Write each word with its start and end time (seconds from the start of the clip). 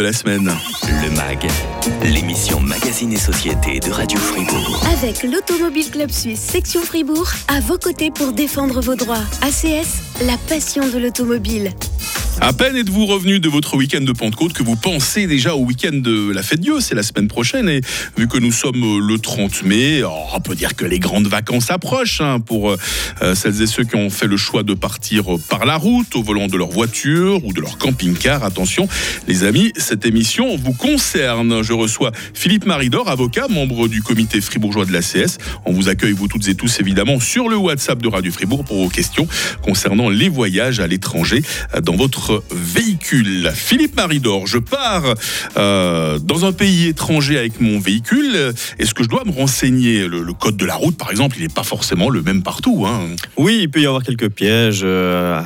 de 0.00 0.04
la 0.04 0.12
semaine. 0.14 0.50
Le 1.02 1.10
MAG, 1.10 1.46
l'émission 2.02 2.58
Magazine 2.58 3.12
et 3.12 3.18
Société 3.18 3.80
de 3.80 3.90
Radio 3.90 4.18
Fribourg. 4.18 4.82
Avec 4.94 5.22
l'Automobile 5.22 5.90
Club 5.90 6.10
Suisse, 6.10 6.40
section 6.40 6.80
Fribourg, 6.80 7.28
à 7.48 7.60
vos 7.60 7.76
côtés 7.76 8.10
pour 8.10 8.32
défendre 8.32 8.80
vos 8.80 8.94
droits. 8.94 9.22
ACS, 9.42 10.09
la 10.20 10.36
passion 10.36 10.86
de 10.90 10.98
l'automobile. 10.98 11.72
À 12.42 12.54
peine 12.54 12.74
êtes-vous 12.74 13.04
revenu 13.04 13.38
de 13.38 13.50
votre 13.50 13.76
week-end 13.76 14.00
de 14.00 14.12
Pentecôte 14.12 14.54
que 14.54 14.62
vous 14.62 14.74
pensez 14.74 15.26
déjà 15.26 15.54
au 15.54 15.62
week-end 15.62 15.92
de 15.92 16.32
la 16.32 16.42
fête 16.42 16.60
Dieu, 16.60 16.80
c'est 16.80 16.94
la 16.94 17.02
semaine 17.02 17.28
prochaine. 17.28 17.68
Et 17.68 17.82
vu 18.16 18.28
que 18.28 18.38
nous 18.38 18.50
sommes 18.50 18.82
euh, 18.82 18.98
le 18.98 19.18
30 19.18 19.62
mai, 19.64 20.02
oh, 20.02 20.10
on 20.34 20.40
peut 20.40 20.54
dire 20.54 20.74
que 20.74 20.86
les 20.86 20.98
grandes 20.98 21.26
vacances 21.26 21.70
approchent 21.70 22.22
hein, 22.22 22.40
pour 22.40 22.70
euh, 22.70 23.34
celles 23.34 23.60
et 23.60 23.66
ceux 23.66 23.84
qui 23.84 23.96
ont 23.96 24.08
fait 24.08 24.26
le 24.26 24.38
choix 24.38 24.62
de 24.62 24.72
partir 24.72 25.24
par 25.50 25.66
la 25.66 25.76
route, 25.76 26.16
au 26.16 26.22
volant 26.22 26.46
de 26.46 26.56
leur 26.56 26.70
voiture 26.70 27.44
ou 27.44 27.52
de 27.52 27.60
leur 27.60 27.76
camping-car. 27.76 28.42
Attention, 28.42 28.88
les 29.28 29.44
amis, 29.44 29.72
cette 29.76 30.06
émission 30.06 30.56
vous 30.56 30.72
concerne. 30.72 31.62
Je 31.62 31.74
reçois 31.74 32.10
Philippe 32.32 32.64
Maridor, 32.64 33.08
avocat, 33.08 33.48
membre 33.48 33.86
du 33.86 34.02
comité 34.02 34.40
fribourgeois 34.40 34.86
de 34.86 34.92
l'ACS. 34.92 35.36
On 35.66 35.72
vous 35.72 35.90
accueille, 35.90 36.12
vous 36.12 36.28
toutes 36.28 36.48
et 36.48 36.54
tous, 36.54 36.80
évidemment, 36.80 37.20
sur 37.20 37.50
le 37.50 37.56
WhatsApp 37.56 38.00
de 38.00 38.08
Radio 38.08 38.32
Fribourg 38.32 38.64
pour 38.64 38.82
vos 38.82 38.88
questions 38.88 39.28
concernant 39.62 40.08
les 40.10 40.28
voyages 40.28 40.80
à 40.80 40.86
l'étranger 40.86 41.42
dans 41.82 41.96
votre 41.96 42.42
véhicule. 42.50 43.50
Philippe 43.54 43.96
Maridor, 43.96 44.46
je 44.46 44.58
pars 44.58 45.14
euh, 45.56 46.18
dans 46.18 46.44
un 46.44 46.52
pays 46.52 46.88
étranger 46.88 47.38
avec 47.38 47.60
mon 47.60 47.78
véhicule. 47.78 48.52
Est-ce 48.78 48.94
que 48.94 49.02
je 49.02 49.08
dois 49.08 49.24
me 49.24 49.32
renseigner? 49.32 50.06
Le, 50.06 50.32
code 50.32 50.56
de 50.56 50.64
la 50.64 50.74
route, 50.74 50.96
par 50.96 51.10
exemple, 51.10 51.36
il 51.38 51.42
n'est 51.42 51.48
pas 51.48 51.62
forcément 51.62 52.08
le 52.08 52.22
même 52.22 52.42
partout. 52.42 52.86
Hein. 52.86 53.00
Oui, 53.36 53.60
il 53.62 53.70
peut 53.70 53.80
y 53.80 53.86
avoir 53.86 54.02
quelques 54.02 54.28
pièges 54.30 54.82
euh, 54.84 55.40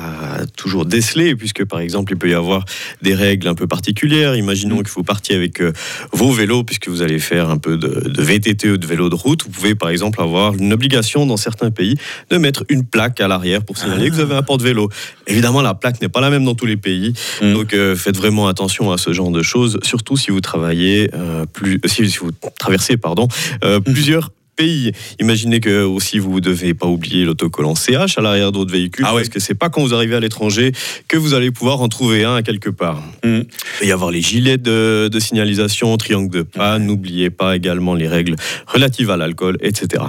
toujours 0.55 0.85
déceler, 0.85 1.35
puisque 1.35 1.65
par 1.65 1.79
exemple, 1.79 2.13
il 2.13 2.17
peut 2.17 2.29
y 2.29 2.33
avoir 2.33 2.65
des 3.01 3.13
règles 3.13 3.47
un 3.47 3.55
peu 3.55 3.67
particulières. 3.67 4.35
Imaginons 4.35 4.79
mm. 4.79 4.83
que 4.83 4.89
vous 4.89 5.03
partiez 5.03 5.35
avec 5.35 5.61
euh, 5.61 5.73
vos 6.11 6.31
vélos, 6.31 6.63
puisque 6.63 6.87
vous 6.87 7.01
allez 7.01 7.19
faire 7.19 7.49
un 7.49 7.57
peu 7.57 7.77
de, 7.77 8.09
de, 8.09 8.21
VTT 8.21 8.71
ou 8.71 8.77
de 8.77 8.87
vélo 8.87 9.09
de 9.09 9.15
route. 9.15 9.43
Vous 9.43 9.49
pouvez 9.49 9.75
par 9.75 9.89
exemple 9.89 10.21
avoir 10.21 10.53
une 10.55 10.73
obligation 10.73 11.25
dans 11.25 11.37
certains 11.37 11.71
pays 11.71 11.95
de 12.29 12.37
mettre 12.37 12.65
une 12.69 12.85
plaque 12.85 13.19
à 13.21 13.27
l'arrière 13.27 13.63
pour 13.63 13.77
signaler 13.77 14.09
que 14.09 14.15
vous 14.15 14.21
avez 14.21 14.35
un 14.35 14.43
porte-vélo. 14.43 14.89
Évidemment, 15.27 15.61
la 15.61 15.73
plaque 15.73 16.01
n'est 16.01 16.09
pas 16.09 16.21
la 16.21 16.29
même 16.29 16.45
dans 16.45 16.55
tous 16.55 16.65
les 16.65 16.77
pays. 16.77 17.13
Mm. 17.41 17.53
Donc 17.53 17.73
euh, 17.73 17.95
faites 17.95 18.17
vraiment 18.17 18.47
attention 18.47 18.91
à 18.91 18.97
ce 18.97 19.13
genre 19.13 19.31
de 19.31 19.41
choses, 19.41 19.79
surtout 19.83 20.17
si 20.17 20.31
vous 20.31 20.41
travaillez 20.41 21.09
euh, 21.13 21.45
plus, 21.45 21.79
si, 21.85 22.03
vous 22.17 22.31
traversez 22.57 22.97
pardon 22.97 23.27
euh, 23.63 23.79
mm. 23.79 23.83
plusieurs 23.83 24.31
pays. 24.55 24.91
Imaginez 25.19 25.59
que 25.59 25.83
aussi 25.83 26.19
vous 26.19 26.35
ne 26.35 26.39
devez 26.39 26.73
pas 26.73 26.87
oublier 26.87 27.25
l'autocollant 27.25 27.75
CH 27.75 28.17
à 28.17 28.21
l'arrière 28.21 28.51
d'autres 28.51 28.71
véhicules, 28.71 29.05
ah 29.07 29.13
parce 29.13 29.29
que 29.29 29.39
c'est 29.39 29.55
pas 29.55 29.69
quand 29.69 29.81
vous 29.81 29.93
arrivez 29.93 30.15
à 30.15 30.19
l'étranger 30.19 30.71
que 31.07 31.17
vous 31.17 31.33
allez 31.33 31.51
pouvoir 31.51 31.81
en 31.81 31.89
trouver 31.89 32.23
un 32.23 32.35
à 32.35 32.41
quelque 32.41 32.69
part. 32.69 33.01
Mm. 33.23 33.41
Il 33.81 33.87
y 33.87 33.91
avoir 33.91 34.11
les 34.11 34.21
gilets 34.21 34.57
de, 34.57 35.09
de 35.11 35.19
signalisation, 35.19 35.95
triangle 35.97 36.31
de 36.31 36.41
panne. 36.41 36.85
N'oubliez 36.85 37.29
pas 37.29 37.55
également 37.55 37.93
les 37.93 38.07
règles 38.07 38.35
relatives 38.67 39.09
à 39.09 39.17
l'alcool, 39.17 39.57
etc. 39.61 40.03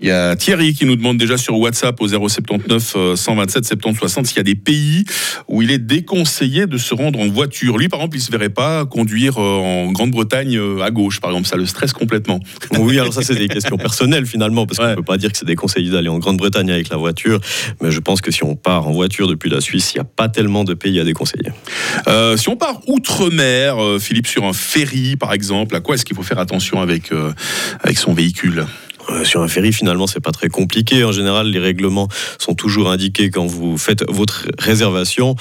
Il 0.00 0.08
y 0.08 0.10
a 0.10 0.36
Thierry 0.36 0.74
qui 0.74 0.86
nous 0.86 0.96
demande 0.96 1.16
déjà 1.16 1.36
sur 1.36 1.58
WhatsApp 1.58 2.00
au 2.00 2.08
079 2.08 3.14
127 3.14 3.64
70 3.64 3.98
60 3.98 4.26
s'il 4.26 4.36
y 4.36 4.40
a 4.40 4.42
des 4.42 4.54
pays 4.54 5.04
où 5.48 5.62
il 5.62 5.70
est 5.70 5.78
déconseillé 5.78 6.66
de 6.66 6.78
se 6.78 6.94
rendre 6.94 7.20
en 7.20 7.28
voiture. 7.28 7.78
Lui, 7.78 7.88
par 7.88 8.00
exemple, 8.00 8.16
il 8.16 8.20
ne 8.20 8.24
se 8.24 8.30
verrait 8.30 8.48
pas 8.48 8.84
conduire 8.84 9.38
euh, 9.38 9.86
en 9.86 9.92
Grande-Bretagne 9.92 10.56
euh, 10.56 10.82
à 10.82 10.90
gauche, 10.90 11.20
par 11.20 11.30
exemple. 11.30 11.48
Ça 11.48 11.56
le 11.56 11.66
stresse 11.66 11.92
complètement. 11.92 12.40
Oui, 12.78 12.98
alors 12.98 13.12
ça, 13.12 13.22
c'est 13.22 13.34
des 13.34 13.48
questions 13.48 13.76
personnelles 13.76 14.26
finalement, 14.26 14.66
parce 14.66 14.78
qu'on 14.78 14.88
ne 14.88 14.94
peut 14.94 15.02
pas 15.02 15.16
dire 15.16 15.32
que 15.32 15.38
c'est 15.38 15.46
déconseillé 15.46 15.90
d'aller 15.90 16.08
en 16.08 16.18
Grande-Bretagne 16.18 16.70
avec 16.70 16.88
la 16.88 16.96
voiture. 16.96 17.40
Mais 17.80 17.90
je 17.90 18.00
pense 18.00 18.20
que 18.20 18.30
si 18.30 18.44
on 18.44 18.56
part 18.56 18.88
en 18.88 18.92
voiture 18.92 19.28
depuis 19.28 19.50
la 19.50 19.60
Suisse, 19.60 19.92
il 19.94 19.98
n'y 19.98 20.02
a 20.02 20.04
pas 20.04 20.28
tellement 20.28 20.64
de 20.64 20.74
pays 20.74 20.98
à 21.00 21.04
déconseiller. 21.04 21.50
Euh, 22.08 22.36
si 22.36 22.48
on 22.48 22.56
part 22.56 22.80
outre-mer, 22.88 23.76
Philippe, 24.00 24.26
sur 24.26 24.44
un 24.44 24.52
ferry, 24.52 25.16
par 25.16 25.32
exemple, 25.32 25.76
à 25.76 25.80
quoi 25.80 25.94
est-ce 25.94 26.04
qu'il 26.04 26.16
faut 26.16 26.22
faire 26.22 26.38
attention 26.38 26.80
avec, 26.80 27.10
avec 27.82 27.98
son 27.98 28.12
véhicule? 28.12 28.66
Euh, 29.10 29.24
sur 29.24 29.42
un 29.42 29.48
ferry, 29.48 29.72
finalement, 29.72 30.06
c'est 30.06 30.20
pas 30.20 30.32
très 30.32 30.48
compliqué. 30.48 31.04
En 31.04 31.12
général, 31.12 31.48
les 31.48 31.58
règlements 31.58 32.08
sont 32.38 32.54
toujours 32.54 32.90
indiqués 32.90 33.30
quand 33.30 33.46
vous 33.46 33.78
faites 33.78 34.04
votre 34.10 34.46
réservation. 34.58 35.36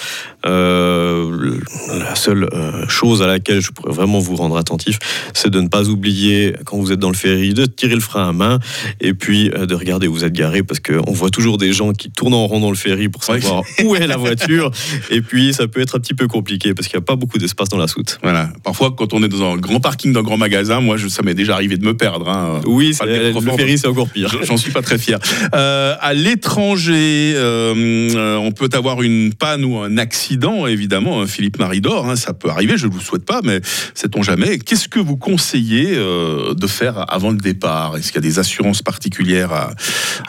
Euh, 0.46 1.60
la 1.88 2.16
seule 2.16 2.50
euh, 2.54 2.88
chose 2.88 3.22
à 3.22 3.28
laquelle 3.28 3.62
je 3.62 3.72
pourrais 3.72 3.94
vraiment 3.94 4.20
vous 4.20 4.36
rendre 4.36 4.58
attentif, 4.58 5.00
c'est 5.34 5.50
de 5.50 5.62
ne 5.62 5.68
pas 5.68 5.90
oublier, 5.90 6.56
quand 6.66 6.78
vous 6.78 6.92
êtes 6.92 7.00
dans 7.00 7.10
le 7.10 7.16
ferry, 7.16 7.54
de 7.54 7.66
tirer 7.66 7.96
le 7.96 8.02
frein 8.02 8.30
à 8.30 8.34
main 8.34 8.60
et 9.00 9.14
puis 9.14 9.50
de 9.50 9.76
regarder 9.76 10.08
où 10.08 10.14
vous 10.14 10.26
êtes 10.26 10.34
garé 10.34 10.64
parce 10.64 10.80
qu'on 10.80 11.12
voit 11.12 11.30
toujours 11.30 11.58
des 11.58 11.74
gens 11.74 11.94
qui 11.94 12.12
tournent 12.12 12.34
en 12.34 12.46
rond 12.48 12.60
dans 12.60 12.70
le 12.70 12.76
ferry 12.76 13.10
pour 13.10 13.24
savoir 13.24 13.64
où 13.84 13.96
est 13.96 14.08
la 14.08 14.18
voiture. 14.18 14.72
Et 15.10 15.22
puis, 15.22 15.54
ça 15.54 15.68
peut 15.68 15.82
être 15.82 15.98
un 15.98 16.00
petit 16.00 16.14
peu 16.14 16.28
compliqué 16.28 16.74
parce 16.74 16.88
qu'il 16.88 16.98
n'y 16.98 17.04
a 17.04 17.06
pas 17.06 17.16
beaucoup 17.16 17.38
d'espace 17.38 17.70
dans 17.70 17.78
la 17.78 17.88
soute. 17.88 18.20
Voilà. 18.24 18.50
Parfois, 18.64 18.92
quand 18.92 19.14
on 19.14 19.24
est 19.24 19.28
dans 19.28 19.54
un 19.54 19.58
grand 19.58 19.80
parking 19.80 20.14
d'un 20.14 20.24
grand 20.24 20.38
magasin, 20.38 20.82
moi, 20.82 20.98
je, 20.98 21.08
ça 21.08 21.22
m'est 21.24 21.34
déjà 21.34 21.54
arrivé 21.54 21.78
de 21.78 21.86
me 21.86 21.96
perdre. 21.96 22.30
Hein. 22.30 22.62
Oui, 22.66 22.94
c'est 22.94 23.34
c'est 23.78 23.88
encore 23.88 24.10
pire. 24.10 24.36
J'en 24.44 24.58
suis 24.58 24.72
pas 24.72 24.82
très 24.82 24.98
fier. 24.98 25.20
Euh, 25.54 25.96
à 26.00 26.14
l'étranger, 26.14 27.34
euh, 27.36 28.10
euh, 28.16 28.36
on 28.38 28.52
peut 28.52 28.70
avoir 28.74 29.02
une 29.02 29.34
panne 29.34 29.64
ou 29.64 29.78
un 29.78 29.98
accident, 29.98 30.33
évidemment. 30.68 31.22
Hein, 31.22 31.28
Philippe 31.28 31.60
Maridor, 31.60 32.10
hein, 32.10 32.16
ça 32.16 32.34
peut 32.34 32.50
arriver, 32.50 32.78
je 32.78 32.88
ne 32.88 32.92
vous 32.92 33.00
souhaite 33.00 33.26
pas, 33.26 33.42
mais 33.44 33.62
sait-on 33.94 34.24
jamais. 34.24 34.60
Qu'est-ce 34.60 34.88
que 34.88 35.00
vous 35.00 35.18
conseillez 35.18 35.96
de 35.96 36.68
faire 36.68 37.06
avant 37.12 37.32
le 37.32 37.38
départ? 37.38 37.98
Est-ce 37.98 38.08
qu'il 38.08 38.16
y 38.16 38.26
a 38.26 38.30
des 38.30 38.40
assurances 38.40 38.82
particulières 38.82 39.74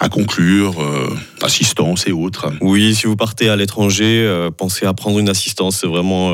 à, 0.01 0.09
conclure 0.09 0.77
Assistance 1.43 2.07
et 2.07 2.13
autres? 2.13 2.53
Oui, 2.61 2.95
si 2.95 3.07
vous 3.07 3.17
partez 3.17 3.49
à 3.49 3.57
l'étranger, 3.57 4.49
pensez 4.57 4.87
à 4.87 4.95
prendre 4.95 5.19
une 5.19 5.29
assistance. 5.29 5.79
C'est 5.81 5.87
vraiment 5.87 6.33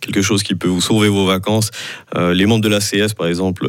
quelque 0.00 0.22
chose 0.22 0.42
qui 0.42 0.54
peut 0.54 0.68
vous 0.68 0.80
sauver 0.80 1.08
vos 1.08 1.26
vacances. 1.26 1.70
les 2.16 2.46
membres 2.46 2.62
de 2.62 2.68
l'ACS, 2.68 3.14
par 3.14 3.26
exemple, 3.26 3.66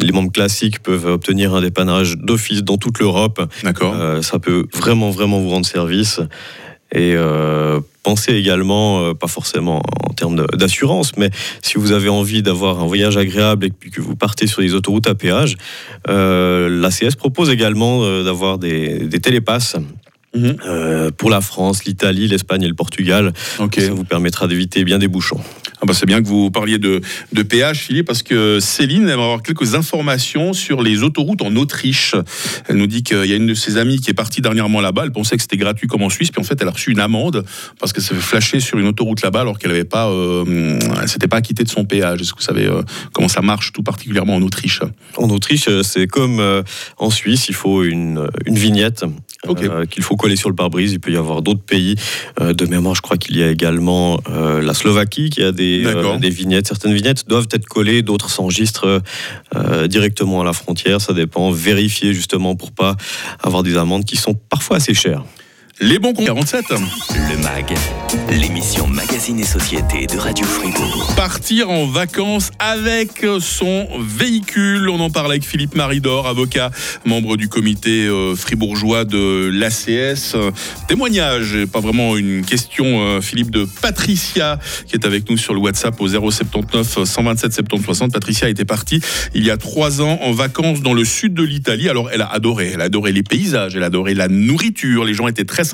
les 0.00 0.12
membres 0.12 0.32
classiques 0.32 0.80
peuvent 0.82 1.06
obtenir 1.06 1.54
un 1.54 1.60
dépannage 1.60 2.16
d'office 2.16 2.62
dans 2.62 2.76
toute 2.76 2.98
l'Europe. 2.98 3.40
D'accord. 3.62 3.94
Euh, 3.94 4.22
ça 4.22 4.38
peut 4.38 4.66
vraiment, 4.74 5.10
vraiment 5.10 5.40
vous 5.40 5.48
rendre 5.48 5.66
service. 5.66 6.20
Et 6.92 7.14
euh, 7.14 7.80
pensez 8.02 8.34
également, 8.34 9.00
euh, 9.00 9.14
pas 9.14 9.28
forcément 9.28 9.82
en 10.08 10.12
termes 10.12 10.46
d'assurance, 10.54 11.12
mais 11.16 11.30
si 11.62 11.78
vous 11.78 11.92
avez 11.92 12.08
envie 12.08 12.42
d'avoir 12.42 12.80
un 12.80 12.86
voyage 12.86 13.16
agréable 13.16 13.66
et 13.66 13.70
que 13.70 14.00
vous 14.00 14.16
partez 14.16 14.46
sur 14.46 14.62
des 14.62 14.74
autoroutes 14.74 15.06
à 15.06 15.14
péage, 15.14 15.56
l'ACS 16.08 17.14
propose 17.16 17.50
également 17.50 18.22
d'avoir 18.22 18.58
des, 18.58 19.06
des 19.06 19.20
télépasses 19.20 19.76
Mhm. 20.32 20.56
Euh, 20.64 21.10
pour 21.10 21.28
la 21.28 21.40
France, 21.40 21.84
l'Italie, 21.84 22.28
l'Espagne 22.28 22.62
et 22.62 22.68
le 22.68 22.74
Portugal. 22.74 23.32
Ça 23.56 23.66
vous 23.90 24.04
permettra 24.04 24.46
d'éviter 24.46 24.84
bien 24.84 24.98
des 24.98 25.08
bouchons. 25.08 25.40
Ah 25.82 25.86
bah 25.86 25.94
c'est 25.94 26.06
bien 26.06 26.22
que 26.22 26.28
vous 26.28 26.50
parliez 26.50 26.78
de, 26.78 27.00
de 27.32 27.42
péage, 27.42 27.78
Philippe, 27.78 28.06
parce 28.06 28.22
que 28.22 28.60
Céline 28.60 29.08
aimerait 29.08 29.24
avoir 29.24 29.42
quelques 29.42 29.74
informations 29.74 30.52
sur 30.52 30.82
les 30.82 31.02
autoroutes 31.02 31.42
en 31.42 31.56
Autriche. 31.56 32.14
Elle 32.68 32.76
nous 32.76 32.86
dit 32.86 33.02
qu'il 33.02 33.24
y 33.24 33.32
a 33.32 33.36
une 33.36 33.46
de 33.46 33.54
ses 33.54 33.76
amies 33.76 33.98
qui 33.98 34.10
est 34.10 34.14
partie 34.14 34.40
dernièrement 34.40 34.80
là-bas. 34.80 35.02
Elle 35.04 35.12
pensait 35.12 35.36
que 35.36 35.42
c'était 35.42 35.56
gratuit 35.56 35.88
comme 35.88 36.02
en 36.02 36.10
Suisse, 36.10 36.30
puis 36.30 36.40
en 36.40 36.44
fait, 36.44 36.60
elle 36.60 36.68
a 36.68 36.72
reçu 36.72 36.92
une 36.92 37.00
amende 37.00 37.44
parce 37.80 37.92
qu'elle 37.92 38.04
s'est 38.04 38.14
fait 38.14 38.20
flasher 38.20 38.60
sur 38.60 38.78
une 38.78 38.86
autoroute 38.86 39.22
là-bas 39.22 39.40
alors 39.40 39.58
qu'elle 39.58 39.72
n'avait 39.72 39.84
pas, 39.84 40.10
euh, 40.10 40.78
elle 41.00 41.08
s'était 41.08 41.28
pas 41.28 41.38
acquittée 41.38 41.64
de 41.64 41.70
son 41.70 41.84
péage. 41.84 42.20
Est-ce 42.20 42.34
que 42.34 42.38
vous 42.38 42.44
savez 42.44 42.66
euh, 42.66 42.82
comment 43.12 43.28
ça 43.28 43.40
marche, 43.40 43.72
tout 43.72 43.82
particulièrement 43.82 44.36
en 44.36 44.42
Autriche? 44.42 44.80
En 45.16 45.28
Autriche, 45.30 45.68
c'est 45.82 46.06
comme 46.06 46.62
en 46.98 47.10
Suisse, 47.10 47.48
il 47.48 47.54
faut 47.54 47.82
une, 47.82 48.28
une 48.44 48.58
vignette 48.58 49.04
qu'il 49.90 50.02
faut 50.02 50.16
coller 50.16 50.36
sur 50.36 50.48
le 50.48 50.54
pare-brise. 50.54 50.92
Il 50.92 51.00
peut 51.00 51.12
y 51.12 51.16
avoir 51.16 51.42
d'autres 51.42 51.62
pays. 51.62 51.96
Euh, 52.40 52.52
de 52.52 52.66
mémoire, 52.66 52.94
je 52.94 53.02
crois 53.02 53.16
qu'il 53.16 53.36
y 53.38 53.42
a 53.42 53.50
également 53.50 54.20
euh, 54.30 54.60
la 54.60 54.74
Slovaquie 54.74 55.30
qui 55.30 55.42
a 55.42 55.52
des, 55.52 55.84
euh, 55.86 56.18
des, 56.18 56.30
vignettes. 56.30 56.68
Certaines 56.68 56.92
vignettes 56.92 57.28
doivent 57.28 57.48
être 57.50 57.66
collées, 57.66 58.02
d'autres 58.02 58.30
s'enregistrent 58.30 59.00
directement 59.88 60.42
à 60.42 60.44
la 60.44 60.52
frontière. 60.52 61.00
Ça 61.00 61.12
dépend. 61.12 61.50
Vérifier 61.50 62.12
justement 62.12 62.54
pour 62.56 62.72
pas 62.72 62.96
avoir 63.42 63.62
des 63.62 63.76
amendes 63.76 64.04
qui 64.04 64.16
sont 64.16 64.34
parfois 64.34 64.76
assez 64.76 64.94
chères. 64.94 65.24
Les 65.82 65.98
bons 65.98 66.12
comptes 66.12 66.26
47. 66.26 66.62
Le 66.70 67.38
MAG, 67.38 67.74
l'émission 68.38 68.86
Magazine 68.86 69.40
et 69.40 69.44
Société 69.44 70.06
de 70.06 70.18
Radio 70.18 70.44
Fribourg. 70.44 71.14
Partir 71.16 71.70
en 71.70 71.86
vacances 71.86 72.50
avec 72.58 73.24
son 73.40 73.88
véhicule. 73.98 74.90
On 74.90 75.00
en 75.00 75.08
parle 75.08 75.30
avec 75.30 75.42
Philippe 75.42 75.74
Maridor, 75.74 76.26
avocat, 76.26 76.70
membre 77.06 77.38
du 77.38 77.48
comité 77.48 78.06
euh, 78.06 78.34
fribourgeois 78.34 79.06
de 79.06 79.48
l'ACS. 79.50 80.36
Témoignage, 80.86 81.64
pas 81.72 81.80
vraiment 81.80 82.14
une 82.18 82.44
question, 82.44 82.84
euh, 83.00 83.22
Philippe, 83.22 83.50
de 83.50 83.66
Patricia, 83.80 84.58
qui 84.86 84.96
est 84.96 85.06
avec 85.06 85.30
nous 85.30 85.38
sur 85.38 85.54
le 85.54 85.60
WhatsApp 85.60 85.98
au 85.98 86.08
079 86.08 87.04
127 87.04 87.52
70 87.54 87.82
60. 87.82 88.12
Patricia 88.12 88.50
était 88.50 88.66
partie 88.66 89.00
il 89.34 89.46
y 89.46 89.50
a 89.50 89.56
trois 89.56 90.02
ans 90.02 90.18
en 90.20 90.32
vacances 90.32 90.82
dans 90.82 90.92
le 90.92 91.06
sud 91.06 91.32
de 91.32 91.42
l'Italie. 91.42 91.88
Alors, 91.88 92.10
elle 92.10 92.20
a 92.20 92.30
adoré. 92.30 92.72
Elle 92.74 92.82
a 92.82 92.84
adoré 92.84 93.12
les 93.12 93.22
paysages, 93.22 93.76
elle 93.76 93.82
a 93.82 93.86
adoré 93.86 94.12
la 94.12 94.28
nourriture. 94.28 95.06
Les 95.06 95.14
gens 95.14 95.26
étaient 95.26 95.46
très 95.46 95.69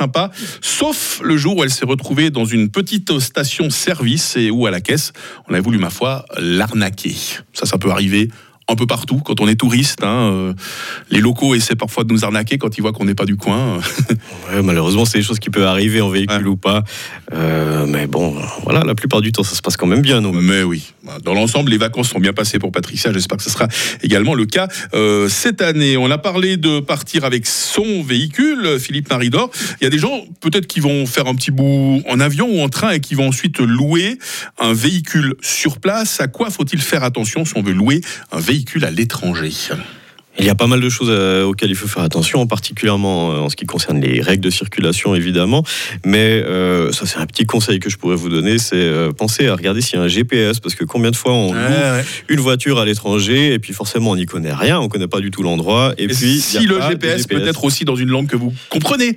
sauf 0.61 1.21
le 1.23 1.37
jour 1.37 1.57
où 1.57 1.65
elle 1.65 1.71
s'est 1.71 1.87
retrouvée 1.87 2.31
dans 2.31 2.45
une 2.45 2.71
petite 2.71 3.19
station 3.19 3.71
service 3.71 4.37
et 4.37 4.51
où 4.51 4.67
à 4.67 4.71
la 4.71 4.81
caisse, 4.81 5.13
on 5.49 5.55
a 5.55 5.61
voulu, 5.61 5.79
ma 5.79 5.91
foi, 5.91 6.25
l'arnaquer. 6.39 7.15
Ça, 7.53 7.67
ça 7.67 7.79
peut 7.79 7.91
arriver 7.91 8.29
un 8.69 8.75
peu 8.75 8.87
partout 8.87 9.19
quand 9.25 9.41
on 9.41 9.49
est 9.49 9.55
touriste. 9.57 10.03
hein, 10.03 10.31
euh, 10.33 10.55
les 11.11 11.21
locaux 11.21 11.55
essaient 11.55 11.77
parfois 11.77 12.05
de 12.05 12.13
nous 12.13 12.25
arnaquer 12.25 12.59
quand 12.59 12.77
ils 12.77 12.81
voient 12.81 12.93
qu'on 12.93 13.05
n'est 13.05 13.15
pas 13.15 13.25
du 13.27 13.37
coin. 13.37 13.79
Ouais, 14.53 14.63
malheureusement, 14.63 15.05
c'est 15.05 15.19
des 15.19 15.25
choses 15.25 15.41
qui 15.41 15.51
peuvent 15.51 15.65
arriver 15.67 16.01
en 16.01 16.09
véhicule 16.09 16.37
Ouais. 16.47 16.53
ou 16.53 16.57
pas. 16.57 16.85
Euh, 17.33 17.85
mais 17.87 18.07
bon, 18.07 18.37
voilà, 18.63 18.85
la 18.85 18.95
plupart 18.95 19.21
du 19.21 19.33
temps, 19.33 19.43
ça 19.43 19.57
se 19.57 19.61
passe 19.63 19.77
quand 19.77 19.89
même 19.89 20.03
bien. 20.03 20.21
Mais 20.21 20.63
oui, 20.63 20.93
dans 21.25 21.35
l'ensemble, 21.35 21.71
les 21.73 21.79
vacances 21.79 22.11
sont 22.11 22.21
bien 22.21 22.33
passées 22.33 22.61
pour 22.61 22.71
Patricia. 22.71 23.13
J'espère 23.13 23.39
que 23.39 23.43
ce 23.43 23.51
sera 23.51 23.67
également 24.03 24.35
le 24.35 24.47
cas 24.47 24.69
euh, 24.95 25.29
cette 25.29 25.63
année. 25.63 25.97
On 25.97 26.11
a 26.13 26.19
parlé 26.19 26.57
de 26.57 26.79
partir 26.79 27.25
avec 27.25 27.45
son 27.45 28.03
véhicule, 28.05 28.79
Philippe 28.79 29.11
Maridor. 29.11 29.51
Il 29.81 29.85
y 29.85 29.87
a 29.89 29.91
des 29.91 29.99
gens 29.99 30.25
peut-être 30.41 30.69
qui 30.69 30.79
vont 30.79 31.07
faire 31.07 31.27
un 31.27 31.35
petit 31.35 31.51
bout 31.51 32.03
en 32.09 32.21
avion 32.21 32.49
ou 32.49 32.61
en 32.61 32.69
train 32.69 32.91
et 32.93 33.01
qui 33.01 33.17
vont 33.17 33.29
ensuite 33.29 33.59
louer 33.59 34.19
un 34.61 34.73
véhicule 34.75 35.35
sur 35.41 35.81
place. 35.81 36.21
À 36.21 36.29
quoi 36.29 36.51
faut-il 36.51 36.81
faire 36.81 37.03
attention 37.03 37.45
si 37.45 37.53
on 37.57 37.63
veut 37.63 37.73
louer 37.73 38.01
un 38.31 38.39
véhicule 38.39 38.56
à 38.83 38.91
l'étranger 38.91 39.51
Il 40.39 40.45
y 40.45 40.51
a 40.51 40.55
pas 40.55 40.67
mal 40.67 40.81
de 40.81 40.89
choses 40.91 41.09
euh, 41.11 41.45
auxquelles 41.45 41.71
il 41.71 41.75
faut 41.77 41.89
faire 41.89 42.03
attention, 42.03 42.47
particulièrement 42.47 43.33
euh, 43.33 43.39
en 43.39 43.49
ce 43.49 43.57
qui 43.57 43.65
concerne 43.65 44.01
les 44.01 44.21
règles 44.21 44.45
de 44.45 44.51
circulation, 44.51 45.15
évidemment. 45.15 45.65
Mais 46.05 46.43
euh, 46.45 46.93
ça, 46.93 47.07
c'est 47.07 47.17
un 47.19 47.27
petit 47.27 47.47
conseil 47.47 47.79
que 47.81 47.89
je 47.89 47.97
pourrais 47.97 48.17
vous 48.17 48.29
donner, 48.29 48.59
c'est 48.59 48.77
euh, 48.77 49.13
penser 49.13 49.49
à 49.49 49.55
regarder 49.57 49.81
s'il 49.81 49.99
y 49.99 50.03
a 50.03 50.05
un 50.05 50.09
GPS, 50.09 50.61
parce 50.61 50.75
que 50.75 50.85
combien 50.85 51.11
de 51.11 51.17
fois 51.17 51.33
on 51.33 51.53
loue 51.55 51.59
une 52.29 52.41
voiture 52.41 52.79
à 52.79 52.85
l'étranger 52.85 53.55
et 53.55 53.59
puis 53.59 53.73
forcément 53.73 54.11
on 54.11 54.17
n'y 54.17 54.27
connaît 54.27 54.53
rien, 54.53 54.79
on 54.79 54.89
connaît 54.89 55.09
pas 55.09 55.21
du 55.21 55.31
tout 55.31 55.43
l'endroit. 55.43 55.95
Et, 55.97 56.05
Et 56.05 56.09
puis 56.09 56.39
si 56.39 56.59
a 56.59 56.61
le 56.61 56.81
GPS, 56.83 57.27
peut 57.27 57.47
être 57.47 57.65
aussi 57.65 57.85
dans 57.87 57.97
une 57.97 58.11
langue 58.11 58.27
que 58.29 58.37
vous 58.37 58.53
comprenez. 58.69 59.17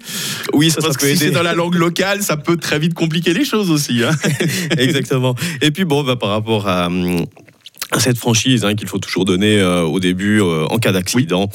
Oui, 0.53 0.69
ça, 0.69 0.75
ça 0.79 0.87
Parce 0.87 0.97
que 0.97 1.05
peut 1.05 1.11
si 1.11 1.17
c'est 1.17 1.31
dans 1.31 1.43
la 1.43 1.53
langue 1.53 1.75
locale, 1.75 2.23
ça 2.23 2.37
peut 2.37 2.55
très 2.57 2.79
vite 2.79 2.93
compliquer 2.93 3.33
les 3.33 3.43
choses 3.43 3.71
aussi. 3.71 4.03
hein. 4.03 4.11
Exactement. 4.77 5.35
Et 5.61 5.71
puis 5.71 5.83
bon, 5.83 6.03
bah, 6.03 6.15
par 6.15 6.29
rapport 6.29 6.67
à, 6.67 6.87
hum, 6.87 7.25
à 7.91 7.99
cette 7.99 8.17
franchise 8.17 8.65
hein, 8.65 8.75
qu'il 8.75 8.87
faut 8.87 8.99
toujours 8.99 9.25
donner 9.25 9.59
euh, 9.59 9.81
au 9.81 9.99
début 9.99 10.41
euh, 10.41 10.65
en 10.69 10.77
cas 10.77 10.91
d'accident, 10.91 11.49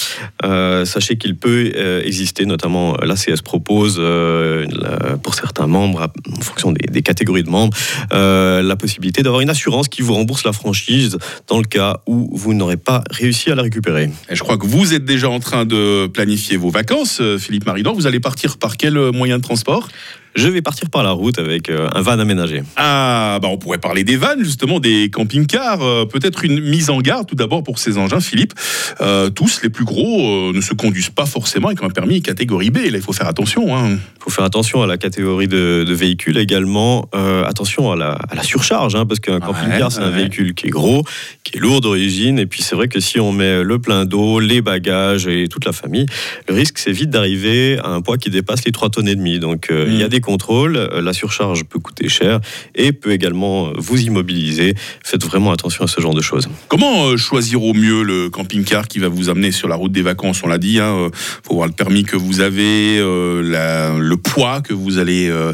euh, 0.44 0.84
sachez 0.84 1.16
qu'il 1.16 1.36
peut 1.36 1.72
exister, 2.04 2.46
notamment 2.46 2.96
l'ACS 3.02 3.40
propose 3.42 3.98
la- 3.98 5.16
pour 5.22 5.34
certains 5.34 5.66
membres, 5.66 6.08
en 6.36 6.40
fonction 6.40 6.72
des, 6.72 6.86
des 6.90 7.02
catégories 7.02 7.42
de 7.42 7.50
membres, 7.50 7.76
la 8.10 8.76
possibilité 8.76 9.22
d'avoir 9.22 9.40
une 9.40 9.50
assurance 9.50 9.88
qui 9.88 10.02
vous 10.02 10.14
rembourse 10.14 10.44
la 10.44 10.52
franchise 10.52 11.18
dans 11.46 11.58
le 11.58 11.64
cas 11.64 11.98
où 12.06 12.28
vous 12.36 12.54
n'aurez 12.54 12.76
pas 12.76 13.02
réussi 13.10 13.50
à 13.50 13.54
la 13.54 13.62
récupérer. 13.62 14.10
Et 14.28 14.34
je 14.34 14.42
crois 14.42 14.58
que 14.58 14.66
vous 14.66 14.94
êtes 14.94 15.04
déjà 15.04 15.28
en 15.28 15.40
train 15.40 15.64
de 15.64 16.06
planifier 16.06 16.56
vos 16.56 16.70
vacances, 16.70 17.20
Philippe 17.38 17.66
Maridor. 17.66 17.94
Vous 17.94 18.06
allez 18.06 18.20
partir 18.20 18.58
par 18.58 18.76
quel 18.76 18.94
moyen 19.12 19.38
de 19.38 19.42
transport? 19.42 19.88
Je 20.36 20.48
vais 20.48 20.62
partir 20.62 20.90
par 20.90 21.02
la 21.04 21.12
route 21.12 21.38
avec 21.38 21.68
euh, 21.70 21.88
un 21.94 22.00
van 22.00 22.18
aménagé. 22.18 22.62
Ah, 22.76 23.38
bah 23.40 23.48
on 23.50 23.56
pourrait 23.56 23.78
parler 23.78 24.02
des 24.02 24.16
vannes, 24.16 24.42
justement, 24.42 24.80
des 24.80 25.08
camping-cars. 25.08 25.80
Euh, 25.82 26.04
Peut-être 26.06 26.44
une 26.44 26.60
mise 26.60 26.90
en 26.90 26.98
garde 27.00 27.28
tout 27.28 27.36
d'abord 27.36 27.62
pour 27.62 27.78
ces 27.78 27.98
engins, 27.98 28.20
Philippe. 28.20 28.52
Euh, 29.00 29.30
tous 29.30 29.60
les 29.62 29.68
plus 29.70 29.84
gros 29.84 30.48
euh, 30.48 30.52
ne 30.52 30.60
se 30.60 30.74
conduisent 30.74 31.10
pas 31.10 31.26
forcément 31.26 31.68
avec 31.68 31.82
un 31.84 31.88
permis 31.90 32.20
catégorie 32.20 32.70
B. 32.70 32.78
Là, 32.78 32.96
il 32.98 33.00
faut 33.00 33.12
faire 33.12 33.28
attention. 33.28 33.76
Hein. 33.76 33.90
Il 33.92 34.22
faut 34.24 34.30
faire 34.30 34.44
attention 34.44 34.82
à 34.82 34.86
la 34.88 34.96
catégorie 34.96 35.46
de, 35.46 35.84
de 35.86 35.94
véhicules 35.94 36.36
également. 36.38 37.08
Attention 37.46 37.92
à 37.92 37.96
la, 37.96 38.12
à 38.12 38.34
la 38.34 38.42
surcharge, 38.42 38.94
hein, 38.96 39.06
parce 39.06 39.20
qu'un 39.20 39.38
camping-car, 39.38 39.92
c'est 39.92 40.00
un 40.00 40.10
véhicule 40.10 40.54
qui 40.54 40.66
est 40.66 40.70
gros, 40.70 41.04
qui 41.44 41.56
est 41.56 41.60
lourd 41.60 41.80
d'origine. 41.80 42.38
Et 42.38 42.46
puis, 42.46 42.62
c'est 42.62 42.74
vrai 42.74 42.88
que 42.88 42.98
si 43.00 43.20
on 43.20 43.32
met 43.32 43.62
le 43.62 43.78
plein 43.78 44.04
d'eau, 44.04 44.40
les 44.40 44.62
bagages 44.62 45.26
et 45.28 45.46
toute 45.48 45.64
la 45.64 45.72
famille, 45.72 46.06
le 46.48 46.54
risque, 46.54 46.78
c'est 46.78 46.92
vite 46.92 47.10
d'arriver 47.10 47.78
à 47.78 47.90
un 47.90 48.00
poids 48.00 48.16
qui 48.18 48.30
dépasse 48.30 48.64
les 48.64 48.72
3 48.72 48.90
tonnes 48.90 49.08
et 49.08 49.14
demie. 49.14 49.38
Donc, 49.38 49.68
il 49.70 49.94
y 49.96 50.02
a 50.02 50.06
Mm. 50.06 50.08
des 50.08 50.20
contrôles. 50.24 50.76
Euh, 50.76 51.00
La 51.02 51.12
surcharge 51.12 51.64
peut 51.64 51.78
coûter 51.78 52.08
cher 52.08 52.40
et 52.74 52.92
peut 52.92 53.12
également 53.12 53.72
vous 53.76 54.00
immobiliser. 54.00 54.74
Faites 55.04 55.24
vraiment 55.24 55.52
attention 55.52 55.84
à 55.84 55.86
ce 55.86 56.00
genre 56.00 56.14
de 56.14 56.22
choses. 56.22 56.48
Comment 56.68 57.06
euh, 57.08 57.16
choisir 57.16 57.62
au 57.62 57.74
mieux 57.74 58.02
le 58.02 58.30
camping-car 58.30 58.88
qui 58.88 58.98
va 58.98 59.08
vous 59.08 59.28
amener 59.28 59.52
sur 59.52 59.68
la 59.68 59.76
route 59.76 59.92
des 59.92 60.02
vacances? 60.02 60.40
On 60.42 60.48
l'a 60.48 60.58
dit, 60.58 60.74
il 60.78 61.10
faut 61.42 61.54
voir 61.54 61.66
le 61.66 61.72
permis 61.74 62.04
que 62.04 62.16
vous 62.16 62.40
avez, 62.40 62.98
euh, 62.98 63.42
la- 63.42 63.98
le 63.98 64.16
poids 64.16 64.60
que 64.62 64.72
vous 64.72 64.98
allez 64.98 65.28
euh, 65.28 65.52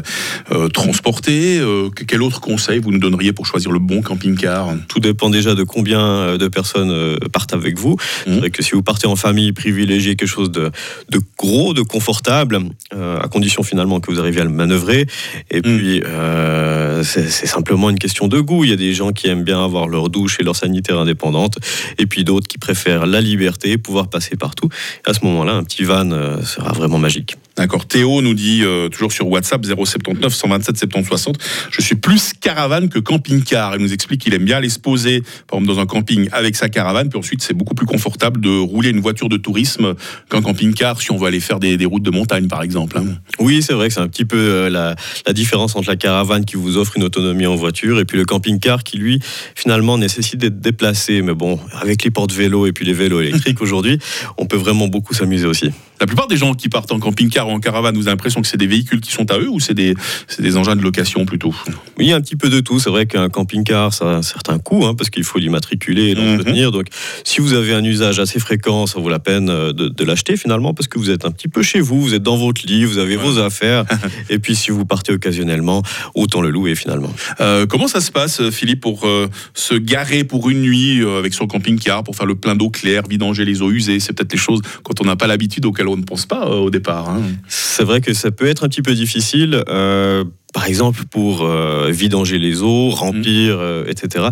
euh, 0.51 0.67
transporter. 0.69 1.59
Euh, 1.59 1.89
que- 1.89 2.03
quel 2.05 2.21
autre 2.21 2.39
conseil 2.41 2.79
vous 2.79 2.91
nous 2.91 2.99
donneriez 2.99 3.33
pour 3.33 3.45
choisir 3.45 3.71
le 3.71 3.79
bon 3.79 4.01
camping-car? 4.01 4.73
Tout 4.87 4.99
dépend 4.99 5.29
déjà 5.29 5.53
de 5.55 5.63
combien 5.63 5.99
euh, 6.01 6.37
de 6.37 6.47
personnes 6.47 6.91
euh, 6.91 7.17
partent 7.31 7.53
avec 7.53 7.77
vous. 7.77 7.97
C'est 8.25 8.37
vrai 8.39 8.49
que 8.49 8.63
si 8.63 8.71
vous 8.71 8.83
partez 8.83 9.07
en 9.07 9.15
famille, 9.15 9.51
privilégiez 9.51 10.15
quelque 10.15 10.27
chose 10.29 10.51
de, 10.51 10.71
de 11.09 11.19
gros, 11.37 11.73
de 11.73 11.81
confortable, 11.81 12.59
euh, 12.93 13.19
à 13.19 13.27
condition 13.27 13.63
finalement 13.63 13.99
que 13.99 14.11
vous 14.11 14.19
arriviez 14.19 14.41
à 14.41 14.43
le 14.45 14.49
manœuvrer. 14.61 15.01
Et 15.49 15.61
Mhm. 15.61 15.77
puis, 15.77 16.03
euh, 16.05 17.03
c'est 17.03 17.29
c'est 17.37 17.47
simplement 17.57 17.89
une 17.89 18.01
question 18.05 18.25
de 18.27 18.39
goût. 18.39 18.63
Il 18.63 18.69
y 18.69 18.73
a 18.73 18.81
des 18.87 18.93
gens 18.99 19.11
qui 19.17 19.25
aiment 19.27 19.43
bien 19.51 19.61
avoir 19.69 19.85
leur 19.87 20.09
douche 20.09 20.37
et 20.39 20.43
leur 20.43 20.55
sanitaire 20.55 20.99
indépendante, 21.05 21.55
et 22.01 22.05
puis 22.05 22.23
d'autres 22.23 22.47
qui 22.47 22.57
préfèrent 22.67 23.05
la 23.15 23.21
liberté, 23.21 23.77
pouvoir 23.77 24.07
passer 24.15 24.35
partout. 24.45 24.69
À 25.09 25.13
ce 25.15 25.21
moment-là, 25.25 25.53
un 25.53 25.63
petit 25.63 25.83
van 25.83 26.09
euh, 26.11 26.41
sera 26.43 26.71
vraiment 26.73 26.99
magique. 27.07 27.31
D'accord. 27.57 27.85
Théo 27.85 28.21
nous 28.21 28.33
dit 28.33 28.61
euh, 28.63 28.87
toujours 28.87 29.11
sur 29.11 29.27
WhatsApp 29.27 29.65
079 29.65 30.33
127 30.33 30.77
70 30.77 31.07
60. 31.07 31.37
Je 31.69 31.81
suis 31.81 31.95
plus 31.95 32.31
caravane 32.39 32.87
que 32.87 32.97
camping-car. 32.97 33.75
Il 33.75 33.81
nous 33.81 33.91
explique 33.93 34.21
qu'il 34.21 34.33
aime 34.33 34.45
bien 34.45 34.57
aller 34.57 34.69
se 34.69 34.79
poser, 34.79 35.21
par 35.47 35.59
exemple, 35.59 35.75
dans 35.75 35.81
un 35.81 35.85
camping 35.85 36.29
avec 36.31 36.55
sa 36.55 36.69
caravane. 36.69 37.09
Puis 37.09 37.19
ensuite, 37.19 37.41
c'est 37.41 37.53
beaucoup 37.53 37.75
plus 37.75 37.85
confortable 37.85 38.39
de 38.39 38.57
rouler 38.57 38.89
une 38.89 39.01
voiture 39.01 39.27
de 39.27 39.35
tourisme 39.37 39.95
qu'un 40.29 40.41
camping-car 40.41 41.01
si 41.01 41.11
on 41.11 41.17
veut 41.17 41.27
aller 41.27 41.41
faire 41.41 41.59
des, 41.59 41.85
routes 41.85 42.03
de 42.03 42.11
montagne, 42.11 42.47
par 42.47 42.63
exemple. 42.63 42.97
hein. 42.97 43.05
Oui, 43.39 43.61
c'est 43.61 43.73
vrai 43.73 43.89
que 43.89 43.93
c'est 43.93 43.99
un 43.99 44.07
petit 44.07 44.25
peu 44.25 44.37
euh, 44.37 44.69
la, 44.69 44.95
la 45.27 45.33
différence 45.33 45.75
entre 45.75 45.89
la 45.89 45.97
caravane 45.97 46.45
qui 46.45 46.55
vous 46.55 46.77
offre 46.77 46.93
une 46.95 47.03
autonomie 47.03 47.47
en 47.47 47.55
voiture 47.55 47.99
et 47.99 48.05
puis 48.05 48.17
le 48.17 48.25
camping-car 48.25 48.83
qui, 48.83 48.97
lui, 48.97 49.19
finalement, 49.55 49.97
nécessite 49.97 50.39
d'être 50.39 50.61
déplacé. 50.61 51.21
Mais 51.21 51.33
bon, 51.33 51.59
avec 51.79 52.03
les 52.03 52.11
portes-vélos 52.11 52.67
et 52.67 52.71
puis 52.71 52.85
les 52.85 52.93
vélos 52.93 53.19
électriques 53.19 53.61
aujourd'hui, 53.61 53.99
on 54.37 54.45
peut 54.45 54.57
vraiment 54.57 54.87
beaucoup 54.87 55.13
s'amuser 55.13 55.47
aussi. 55.47 55.71
La 56.01 56.07
plupart 56.07 56.27
des 56.27 56.35
gens 56.35 56.55
qui 56.55 56.67
partent 56.67 56.91
en 56.91 56.99
camping-car 56.99 57.47
ou 57.47 57.51
en 57.51 57.59
caravane, 57.59 57.95
vous 57.95 58.07
avez 58.07 58.13
l'impression 58.13 58.41
que 58.41 58.47
c'est 58.47 58.57
des 58.57 58.65
véhicules 58.65 59.01
qui 59.01 59.11
sont 59.11 59.31
à 59.31 59.37
eux 59.37 59.47
ou 59.47 59.59
c'est 59.59 59.75
des, 59.75 59.93
des 60.39 60.57
engins 60.57 60.75
de 60.75 60.81
location 60.81 61.25
plutôt? 61.25 61.53
Oui, 61.97 62.05
il 62.05 62.07
y 62.07 62.11
a 62.13 62.15
un 62.15 62.21
petit 62.21 62.35
peu 62.35 62.49
de 62.49 62.59
tout. 62.59 62.79
C'est 62.79 62.89
vrai 62.89 63.05
qu'un 63.05 63.29
camping-car, 63.29 63.93
ça 63.93 64.05
a 64.05 64.15
un 64.15 64.21
certain 64.23 64.57
coût, 64.57 64.83
hein, 64.85 64.95
parce 64.95 65.11
qu'il 65.11 65.23
faut 65.23 65.37
l'immatriculer 65.37 66.09
et 66.09 66.15
l'entretenir. 66.15 66.71
Donc, 66.71 66.87
si 67.23 67.39
vous 67.39 67.53
avez 67.53 67.73
un 67.73 67.83
usage 67.83 68.19
assez 68.19 68.39
fréquent, 68.39 68.87
ça 68.87 68.99
vaut 68.99 69.09
la 69.09 69.19
peine 69.19 69.49
euh, 69.49 69.73
de, 69.73 69.89
de 69.89 70.03
l'acheter 70.03 70.37
finalement, 70.37 70.73
parce 70.73 70.87
que 70.87 70.97
vous 70.97 71.11
êtes 71.11 71.23
un 71.23 71.31
petit 71.31 71.47
peu 71.47 71.61
chez 71.61 71.81
vous, 71.81 72.01
vous 72.01 72.15
êtes 72.15 72.23
dans 72.23 72.37
votre 72.37 72.65
lit, 72.65 72.83
vous 72.83 72.97
avez 72.97 73.15
vos 73.15 73.37
affaires. 73.37 73.85
et 74.31 74.39
puis, 74.39 74.55
si 74.55 74.71
vous 74.71 74.85
partez 74.85 75.13
occasionnellement, 75.13 75.83
autant 76.15 76.41
le 76.41 76.49
louer 76.49 76.73
finalement. 76.75 77.13
Euh, 77.39 77.65
comment 77.65 77.87
ça 77.87 78.01
se 78.01 78.11
passe, 78.11 78.49
Philippe, 78.49 78.81
pour 78.81 79.05
euh, 79.05 79.27
se 79.53 79.75
garer 79.75 80.23
pour 80.23 80.49
une 80.49 80.61
nuit 80.61 81.01
euh, 81.01 81.19
avec 81.19 81.33
son 81.33 81.47
camping-car, 81.47 82.03
pour 82.03 82.15
faire 82.15 82.25
le 82.25 82.35
plein 82.35 82.55
d'eau 82.55 82.69
claire, 82.69 83.03
vidanger 83.07 83.45
les 83.45 83.61
eaux 83.61 83.71
usées? 83.71 83.99
C'est 83.99 84.13
peut-être 84.13 84.31
des 84.31 84.37
choses 84.37 84.61
quand 84.83 85.01
on 85.01 85.05
n'a 85.05 85.15
pas 85.15 85.27
l'habitude 85.27 85.65
auxquelles 85.65 85.87
on 85.87 85.90
ne 85.97 86.03
pense 86.03 86.25
pas 86.25 86.45
euh, 86.47 86.55
au 86.59 86.69
départ. 86.69 87.09
hein. 87.09 87.21
C'est 87.47 87.83
vrai 87.83 88.01
que 88.01 88.13
ça 88.13 88.31
peut 88.31 88.47
être 88.47 88.63
un 88.63 88.69
petit 88.69 88.81
peu 88.81 88.93
difficile. 88.93 89.63
euh, 89.69 90.23
par 90.53 90.65
exemple, 90.65 91.03
pour 91.09 91.43
euh, 91.45 91.89
vidanger 91.91 92.37
les 92.37 92.61
eaux, 92.61 92.89
remplir, 92.89 93.57
euh, 93.59 93.85
etc. 93.87 94.25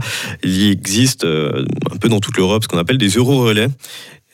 Il 0.43 0.69
existe 0.69 1.23
un 1.25 1.97
peu 1.99 2.09
dans 2.09 2.19
toute 2.19 2.35
l'Europe 2.37 2.63
ce 2.63 2.67
qu'on 2.67 2.77
appelle 2.77 2.97
des 2.97 3.09
euro-relais. 3.15 3.67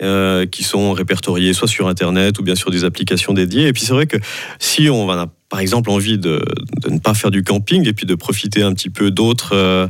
euh, 0.01 0.45
qui 0.45 0.63
sont 0.63 0.91
répertoriés 0.91 1.53
soit 1.53 1.69
sur 1.69 1.87
Internet 1.87 2.37
ou 2.39 2.43
bien 2.43 2.55
sur 2.55 2.69
des 2.69 2.83
applications 2.83 3.33
dédiées. 3.33 3.67
Et 3.67 3.71
puis 3.73 3.83
c'est 3.85 3.93
vrai 3.93 4.07
que 4.07 4.17
si 4.59 4.89
on 4.89 5.09
a 5.09 5.27
par 5.47 5.61
exemple 5.61 5.89
envie 5.89 6.17
de, 6.17 6.43
de 6.83 6.89
ne 6.89 6.99
pas 6.99 7.13
faire 7.13 7.31
du 7.31 7.43
camping 7.43 7.87
et 7.87 7.93
puis 7.93 8.05
de 8.05 8.15
profiter 8.15 8.61
un 8.61 8.73
petit 8.73 8.89
peu 8.89 9.09
d'autres 9.09 9.53
euh, 9.55 9.87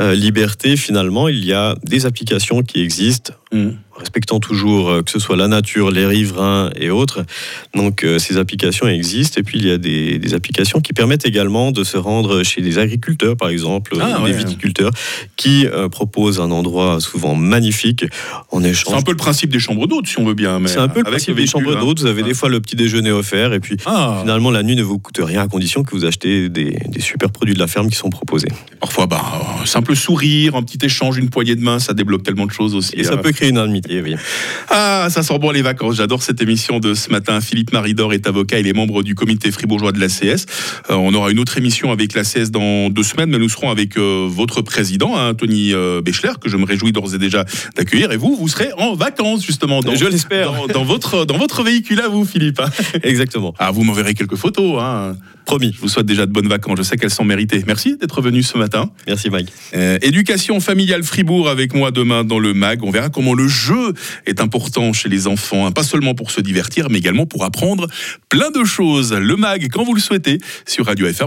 euh, 0.00 0.14
libertés, 0.14 0.76
finalement, 0.76 1.28
il 1.28 1.42
y 1.46 1.54
a 1.54 1.76
des 1.82 2.04
applications 2.04 2.62
qui 2.62 2.82
existent 2.82 3.32
Mm. 3.50 3.70
respectant 3.96 4.40
toujours 4.40 4.90
euh, 4.90 5.02
que 5.02 5.10
ce 5.10 5.18
soit 5.18 5.34
la 5.36 5.48
nature, 5.48 5.90
les 5.90 6.04
riverains 6.06 6.70
et 6.76 6.90
autres. 6.90 7.24
Donc 7.74 8.04
euh, 8.04 8.18
ces 8.18 8.36
applications 8.36 8.86
existent 8.86 9.40
et 9.40 9.42
puis 9.42 9.58
il 9.58 9.66
y 9.66 9.70
a 9.70 9.78
des, 9.78 10.18
des 10.18 10.34
applications 10.34 10.80
qui 10.80 10.92
permettent 10.92 11.24
également 11.26 11.72
de 11.72 11.82
se 11.82 11.96
rendre 11.96 12.42
chez 12.42 12.60
des 12.60 12.78
agriculteurs 12.78 13.36
par 13.36 13.48
exemple, 13.48 13.96
Ah, 14.00 14.20
ou 14.20 14.26
des 14.26 14.32
ouais. 14.32 14.38
viticulteurs 14.38 14.90
qui 15.36 15.66
euh, 15.66 15.88
proposent 15.88 16.40
un 16.40 16.50
endroit 16.50 17.00
souvent 17.00 17.34
magnifique 17.34 18.04
en 18.52 18.60
C'est 18.60 18.68
échange. 18.70 18.94
un 18.94 19.02
peu 19.02 19.12
le 19.12 19.16
principe 19.16 19.50
des 19.50 19.58
chambres 19.60 19.86
d'hôtes, 19.86 20.06
si 20.08 20.18
on 20.20 20.24
veut 20.26 20.34
bien. 20.34 20.60
C'est 20.66 20.78
un 20.78 20.88
peu 20.88 21.00
le 21.00 21.04
principe 21.10 21.34
des 21.36 21.46
chambres 21.46 21.74
hein. 21.76 21.80
d'hôtes. 21.80 22.00
Vous 22.00 22.06
avez 22.06 22.22
Ouais. 22.22 22.28
des 22.28 22.34
fois 22.34 22.48
le 22.50 22.60
petit 22.60 22.76
déjeuner 22.76 23.10
offert 23.12 23.52
et 23.54 23.60
puis 23.60 23.76
Ah, 23.86 24.18
finalement 24.20 24.50
la 24.50 24.62
nuit 24.62 24.76
ne 24.76 24.82
vous 24.82 24.98
coûte 24.98 25.20
rien 25.22 25.40
à 25.42 25.48
condition 25.48 25.82
que 25.84 25.92
vous 25.92 26.04
achetez 26.04 26.48
des, 26.50 26.76
des 26.88 27.00
super 27.00 27.30
produits 27.30 27.54
de 27.54 27.58
la 27.60 27.66
ferme 27.66 27.88
qui 27.88 27.96
sont 27.96 28.10
proposés. 28.10 28.48
parfois, 28.80 29.06
bah, 29.06 29.22
un 29.62 29.66
simple 29.66 29.96
sourire, 29.96 30.54
un 30.56 30.62
petit 30.62 30.78
échange, 30.84 31.16
une 31.16 31.30
poignée 31.30 31.56
de 31.56 31.62
main, 31.62 31.78
ça 31.78 31.94
débloque 31.94 32.22
tellement 32.24 32.46
de 32.46 32.52
choses 32.52 32.74
aussi. 32.74 32.92
Et 32.96 33.04
ça 33.04 33.14
hein. 33.14 33.16
peut 33.18 33.32
créer 33.38 33.50
une 33.50 33.58
amitié, 33.58 34.02
oui. 34.02 34.16
Ah, 34.68 35.06
ça 35.10 35.22
sent 35.22 35.38
bon 35.38 35.50
les 35.50 35.62
vacances. 35.62 35.96
J'adore 35.96 36.22
cette 36.22 36.42
émission 36.42 36.80
de 36.80 36.94
ce 36.94 37.10
matin. 37.10 37.40
Philippe 37.40 37.72
Maridor 37.72 38.12
est 38.12 38.26
avocat. 38.26 38.58
Il 38.58 38.66
est 38.66 38.72
membre 38.72 39.02
du 39.02 39.14
comité 39.14 39.50
fribourgeois 39.52 39.92
de 39.92 40.00
l'ACS. 40.00 40.46
Euh, 40.90 40.94
on 40.94 41.14
aura 41.14 41.30
une 41.30 41.38
autre 41.38 41.56
émission 41.56 41.92
avec 41.92 42.14
l'ACS 42.14 42.50
dans 42.50 42.90
deux 42.90 43.02
semaines, 43.04 43.30
mais 43.30 43.38
nous 43.38 43.48
serons 43.48 43.70
avec 43.70 43.96
euh, 43.96 44.26
votre 44.28 44.62
président, 44.62 45.16
hein, 45.16 45.34
Tony 45.34 45.72
euh, 45.72 46.00
Béchler, 46.02 46.32
que 46.40 46.48
je 46.48 46.56
me 46.56 46.64
réjouis 46.64 46.92
d'ores 46.92 47.14
et 47.14 47.18
déjà 47.18 47.44
d'accueillir. 47.76 48.10
Et 48.12 48.16
vous, 48.16 48.36
vous 48.36 48.48
serez 48.48 48.70
en 48.76 48.94
vacances, 48.94 49.44
justement, 49.46 49.80
dans, 49.80 49.94
Je 49.94 50.06
l'espère. 50.06 50.52
dans, 50.52 50.66
dans 50.66 50.84
votre, 50.84 51.24
dans 51.24 51.38
votre 51.38 51.62
véhicule 51.62 52.00
à 52.00 52.08
vous, 52.08 52.24
Philippe. 52.24 52.60
hein. 52.60 52.70
Exactement. 53.04 53.54
Ah, 53.58 53.70
vous 53.70 53.84
m'enverrez 53.84 54.14
quelques 54.14 54.36
photos. 54.36 54.80
Hein. 54.82 55.16
Promis. 55.44 55.72
Je 55.74 55.80
vous 55.80 55.88
souhaite 55.88 56.04
déjà 56.04 56.26
de 56.26 56.32
bonnes 56.32 56.48
vacances. 56.48 56.76
Je 56.76 56.82
sais 56.82 56.96
qu'elles 56.98 57.08
sont 57.08 57.24
méritées. 57.24 57.64
Merci 57.66 57.96
d'être 57.96 58.20
venu 58.20 58.42
ce 58.42 58.58
matin. 58.58 58.80
matin. 58.80 58.92
Merci 59.06 59.30
Mike. 59.30 59.48
Euh, 59.74 59.98
éducation 60.02 60.60
familiale 60.60 61.02
Fribourg 61.04 61.48
avec 61.48 61.72
moi 61.74 61.90
demain 61.90 62.22
dans 62.22 62.38
le 62.38 62.52
MAG. 62.52 62.82
On 62.82 62.90
verra 62.90 63.08
comment 63.08 63.27
le 63.34 63.48
jeu 63.48 63.94
est 64.26 64.40
important 64.40 64.92
chez 64.92 65.08
les 65.08 65.26
enfants, 65.26 65.66
hein. 65.66 65.72
pas 65.72 65.82
seulement 65.82 66.14
pour 66.14 66.30
se 66.30 66.40
divertir, 66.40 66.88
mais 66.90 66.98
également 66.98 67.26
pour 67.26 67.44
apprendre 67.44 67.86
plein 68.28 68.50
de 68.50 68.64
choses. 68.64 69.12
Le 69.12 69.36
MAG, 69.36 69.68
quand 69.70 69.84
vous 69.84 69.94
le 69.94 70.00
souhaitez, 70.00 70.38
sur 70.66 70.86
Radio 70.86 71.12
FR. 71.12 71.16